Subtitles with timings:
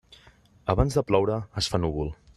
[0.75, 2.15] Abans de ploure, es fa núvol.